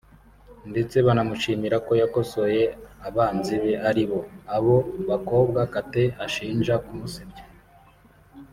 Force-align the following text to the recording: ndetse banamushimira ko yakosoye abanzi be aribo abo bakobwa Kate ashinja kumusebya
ndetse 0.71 0.95
banamushimira 1.05 1.77
ko 1.85 1.91
yakosoye 2.01 2.61
abanzi 3.07 3.55
be 3.63 3.73
aribo 3.89 4.19
abo 4.55 4.77
bakobwa 5.09 5.59
Kate 5.73 6.03
ashinja 6.25 6.73
kumusebya 6.85 7.43